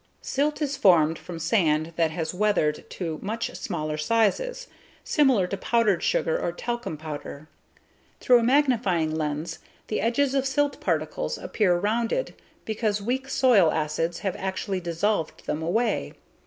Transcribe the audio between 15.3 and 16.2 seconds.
them away.